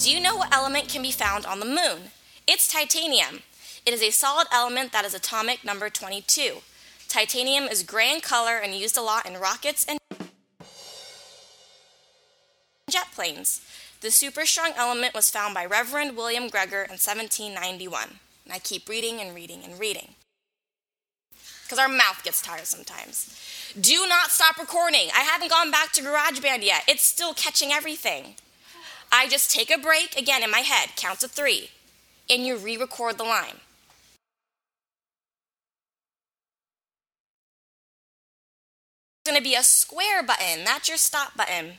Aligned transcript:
Do 0.00 0.10
you 0.10 0.18
know 0.18 0.34
what 0.34 0.54
element 0.54 0.88
can 0.88 1.02
be 1.02 1.10
found 1.10 1.44
on 1.44 1.60
the 1.60 1.66
moon? 1.66 2.12
It's 2.48 2.66
titanium. 2.66 3.42
It 3.84 3.92
is 3.92 4.02
a 4.02 4.08
solid 4.08 4.46
element 4.50 4.92
that 4.92 5.04
is 5.04 5.12
atomic 5.12 5.62
number 5.62 5.90
22. 5.90 6.62
Titanium 7.06 7.64
is 7.64 7.82
gray 7.82 8.10
in 8.10 8.22
color 8.22 8.56
and 8.56 8.74
used 8.74 8.96
a 8.96 9.02
lot 9.02 9.26
in 9.26 9.38
rockets 9.38 9.84
and 9.86 9.98
jet 12.88 13.08
planes. 13.14 13.60
The 14.00 14.10
super 14.10 14.46
strong 14.46 14.72
element 14.74 15.12
was 15.12 15.28
found 15.28 15.52
by 15.52 15.66
Reverend 15.66 16.16
William 16.16 16.48
Gregor 16.48 16.80
in 16.84 16.96
1791. 16.96 18.20
And 18.46 18.54
I 18.54 18.58
keep 18.58 18.88
reading 18.88 19.20
and 19.20 19.34
reading 19.34 19.62
and 19.62 19.78
reading. 19.78 20.14
Because 21.64 21.78
our 21.78 21.88
mouth 21.88 22.24
gets 22.24 22.40
tired 22.40 22.64
sometimes. 22.64 23.38
Do 23.78 24.06
not 24.08 24.30
stop 24.30 24.56
recording. 24.56 25.10
I 25.14 25.20
haven't 25.20 25.50
gone 25.50 25.70
back 25.70 25.92
to 25.92 26.02
GarageBand 26.02 26.64
yet. 26.64 26.84
It's 26.88 27.02
still 27.02 27.34
catching 27.34 27.70
everything. 27.70 28.36
I 29.12 29.26
just 29.28 29.50
take 29.50 29.70
a 29.70 29.78
break 29.78 30.16
again 30.16 30.42
in 30.42 30.50
my 30.50 30.60
head, 30.60 30.90
count 30.96 31.20
to 31.20 31.28
three, 31.28 31.70
and 32.28 32.46
you 32.46 32.56
re 32.56 32.76
record 32.76 33.18
the 33.18 33.24
line. 33.24 33.56
It's 39.22 39.30
going 39.30 39.36
to 39.36 39.42
be 39.42 39.54
a 39.54 39.62
square 39.62 40.22
button, 40.22 40.64
that's 40.64 40.88
your 40.88 40.96
stop 40.96 41.36
button. 41.36 41.74